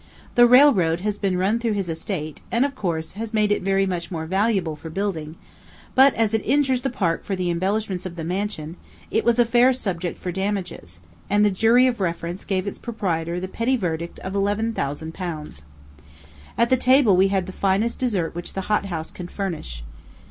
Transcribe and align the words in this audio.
The 0.33 0.47
railroad 0.47 1.01
has 1.01 1.19
been 1.19 1.37
run 1.37 1.59
through 1.59 1.73
his 1.73 1.87
estate, 1.87 2.41
and, 2.51 2.65
of 2.65 2.73
course, 2.73 3.13
has 3.13 3.35
made 3.35 3.51
it 3.51 3.61
very 3.61 3.85
much 3.85 4.09
more 4.09 4.25
valuable 4.25 4.75
for 4.75 4.89
building; 4.89 5.35
but 5.93 6.15
as 6.15 6.33
it 6.33 6.43
injures 6.43 6.81
the 6.81 6.89
park 6.89 7.23
for 7.23 7.35
the 7.35 7.51
embellishment 7.51 8.03
of 8.07 8.15
the 8.15 8.23
mansion, 8.23 8.77
it 9.11 9.23
was 9.23 9.37
a 9.37 9.45
fair 9.45 9.73
subject 9.73 10.17
for 10.17 10.31
damages, 10.31 11.01
and 11.29 11.45
the 11.45 11.51
jury 11.51 11.85
of 11.85 11.99
reference 12.01 12.45
gave 12.45 12.65
its 12.65 12.79
proprietor 12.79 13.39
the 13.39 13.47
pretty 13.47 13.77
verdict 13.77 14.17
of 14.21 14.33
eleven 14.33 14.73
thousand 14.73 15.13
pounds. 15.13 15.65
At 16.57 16.71
the 16.71 16.77
table 16.77 17.15
we 17.15 17.27
had 17.27 17.45
the 17.45 17.51
finest 17.51 17.99
dessert 17.99 18.33
which 18.33 18.53
the 18.53 18.61
hothouse 18.61 19.11
can 19.11 19.27
furnish. 19.27 19.83